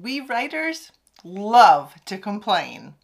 [0.00, 0.92] we writers
[1.24, 2.94] love to complain.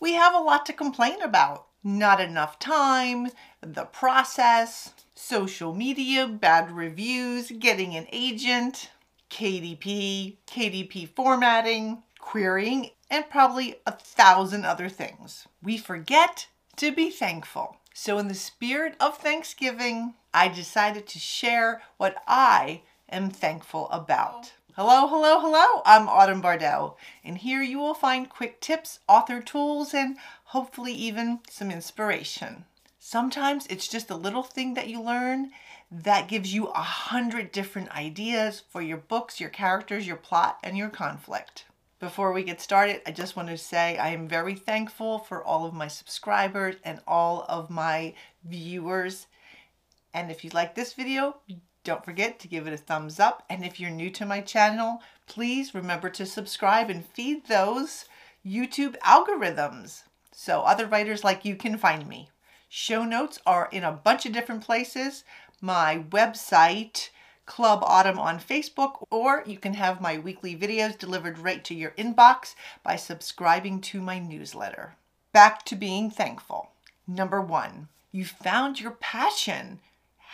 [0.00, 1.66] We have a lot to complain about.
[1.82, 3.28] Not enough time,
[3.60, 8.90] the process, social media, bad reviews, getting an agent,
[9.28, 15.46] KDP, KDP formatting, querying, and probably a thousand other things.
[15.62, 16.46] We forget
[16.76, 17.76] to be thankful.
[17.92, 24.52] So, in the spirit of Thanksgiving, I decided to share what I am thankful about.
[24.76, 25.82] Hello, hello, hello.
[25.86, 31.38] I'm Autumn Bardell, and here you will find quick tips, author tools, and hopefully even
[31.48, 32.64] some inspiration.
[32.98, 35.52] Sometimes it's just a little thing that you learn
[35.92, 40.76] that gives you a hundred different ideas for your books, your characters, your plot, and
[40.76, 41.66] your conflict.
[42.00, 45.66] Before we get started, I just want to say I am very thankful for all
[45.66, 49.28] of my subscribers and all of my viewers.
[50.12, 51.36] And if you like this video,
[51.84, 53.44] don't forget to give it a thumbs up.
[53.48, 58.06] And if you're new to my channel, please remember to subscribe and feed those
[58.44, 62.30] YouTube algorithms so other writers like you can find me.
[62.68, 65.22] Show notes are in a bunch of different places.
[65.60, 67.10] My website,
[67.46, 71.92] Club Autumn on Facebook, or you can have my weekly videos delivered right to your
[71.92, 74.96] inbox by subscribing to my newsletter.
[75.32, 76.70] Back to being thankful.
[77.06, 79.80] Number one, you found your passion.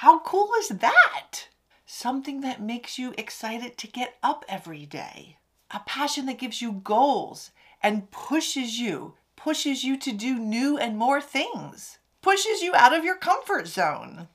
[0.00, 1.48] How cool is that?
[1.84, 5.36] Something that makes you excited to get up every day.
[5.70, 7.50] A passion that gives you goals
[7.82, 13.04] and pushes you, pushes you to do new and more things, pushes you out of
[13.04, 14.28] your comfort zone.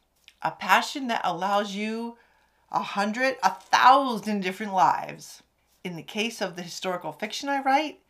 [0.44, 2.19] A passion that allows you
[2.72, 5.41] a hundred, a thousand different lives.
[5.83, 8.02] In the case of the historical fiction I write,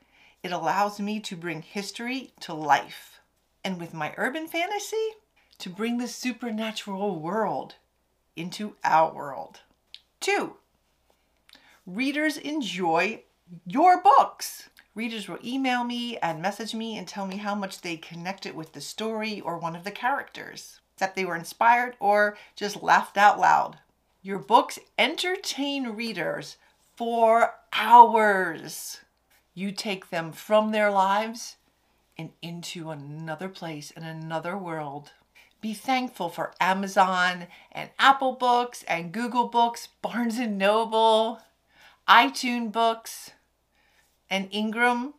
[0.44, 3.22] it allows me to bring history to life.
[3.64, 5.12] And with my urban fantasy,
[5.60, 7.76] to bring the supernatural world
[8.36, 9.62] into our world.
[10.20, 10.58] Two,
[11.86, 13.24] readers enjoy
[13.66, 14.70] your books.
[14.94, 18.74] Readers will email me and message me and tell me how much they connected with
[18.74, 23.40] the story or one of the characters, that they were inspired or just laughed out
[23.40, 23.78] loud.
[24.22, 26.58] Your books entertain readers
[26.96, 29.02] for hours.
[29.54, 31.58] You take them from their lives
[32.18, 35.12] and into another place and another world.
[35.66, 41.42] Be thankful for Amazon and Apple Books and Google Books, Barnes and Noble,
[42.08, 43.32] iTunes Books,
[44.30, 45.16] and Ingram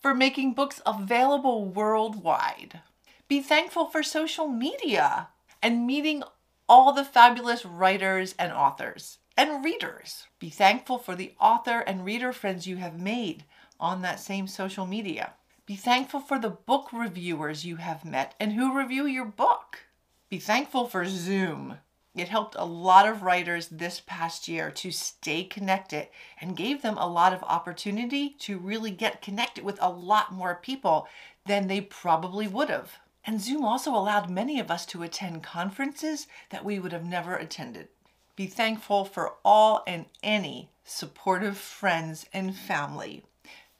[0.00, 2.80] for making books available worldwide.
[3.28, 5.28] Be thankful for social media
[5.62, 6.22] and meeting
[6.66, 10.26] all the fabulous writers and authors and readers.
[10.38, 13.44] Be thankful for the author and reader friends you have made
[13.78, 15.34] on that same social media.
[15.70, 19.84] Be thankful for the book reviewers you have met and who review your book.
[20.28, 21.76] Be thankful for Zoom.
[22.12, 26.08] It helped a lot of writers this past year to stay connected
[26.40, 30.56] and gave them a lot of opportunity to really get connected with a lot more
[30.56, 31.06] people
[31.46, 32.94] than they probably would have.
[33.24, 37.36] And Zoom also allowed many of us to attend conferences that we would have never
[37.36, 37.86] attended.
[38.34, 43.22] Be thankful for all and any supportive friends and family.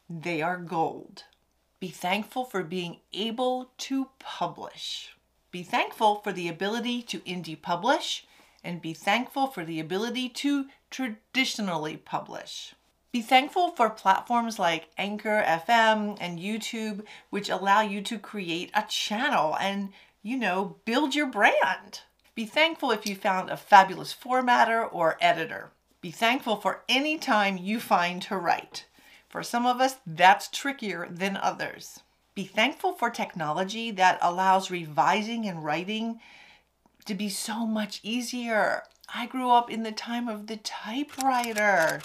[0.09, 1.25] They are gold.
[1.81, 5.15] Be thankful for being able to publish.
[5.51, 8.27] Be thankful for the ability to indie publish
[8.63, 12.75] and be thankful for the ability to traditionally publish.
[13.13, 18.85] Be thankful for platforms like Anchor FM and YouTube, which allow you to create a
[18.87, 19.89] channel and,
[20.23, 22.03] you know, build your brand.
[22.35, 25.71] Be thankful if you found a fabulous formatter or editor.
[26.03, 28.85] Be thankful for any time you find to write.
[29.31, 32.01] For some of us, that's trickier than others.
[32.35, 36.21] Be thankful for technology that allows revising and writing
[37.07, 38.83] to be so much easier.
[39.15, 42.01] I grew up in the time of the typewriter.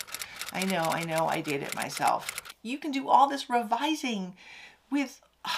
[0.53, 2.53] I know, I know, I did it myself.
[2.61, 4.35] You can do all this revising
[4.91, 5.49] with uh,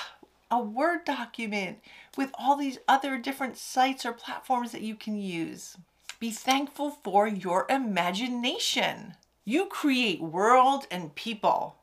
[0.50, 1.80] a Word document,
[2.16, 5.76] with all these other different sites or platforms that you can use.
[6.20, 9.16] Be thankful for your imagination.
[9.50, 11.78] You create world and people.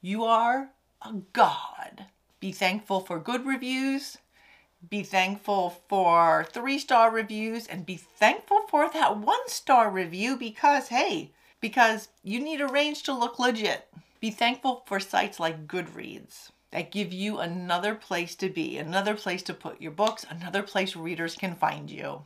[0.00, 0.70] You are
[1.02, 2.06] a god.
[2.40, 4.16] Be thankful for good reviews.
[4.88, 10.88] Be thankful for three star reviews and be thankful for that one star review because,
[10.88, 13.92] hey, because you need a range to look legit.
[14.18, 19.42] Be thankful for sites like Goodreads that give you another place to be, another place
[19.42, 22.22] to put your books, another place readers can find you.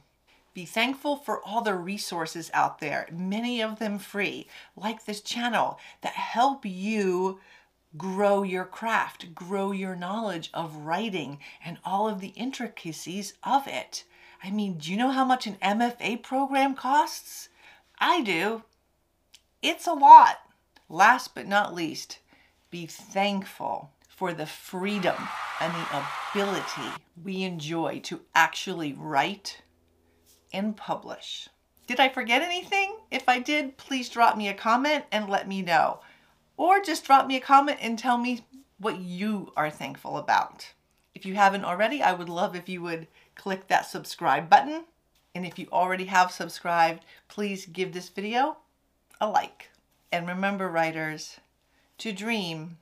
[0.56, 5.78] Be thankful for all the resources out there, many of them free, like this channel,
[6.00, 7.40] that help you
[7.98, 14.04] grow your craft, grow your knowledge of writing and all of the intricacies of it.
[14.42, 17.50] I mean, do you know how much an MFA program costs?
[17.98, 18.62] I do.
[19.60, 20.38] It's a lot.
[20.88, 22.20] last but not least,
[22.70, 25.16] be thankful for the freedom
[25.60, 26.02] and the
[26.32, 29.60] ability we enjoy to actually write
[30.52, 31.48] and publish.
[31.86, 32.96] Did I forget anything?
[33.10, 36.00] If I did, please drop me a comment and let me know.
[36.56, 38.44] Or just drop me a comment and tell me
[38.78, 40.72] what you are thankful about.
[41.14, 44.84] If you haven't already, I would love if you would click that subscribe button.
[45.34, 48.56] And if you already have subscribed, please give this video
[49.20, 49.70] a like.
[50.10, 51.38] And remember, writers,
[51.98, 52.78] to dream,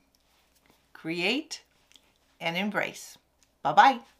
[0.92, 1.62] create,
[2.40, 3.18] and embrace.
[3.62, 4.13] Bye bye.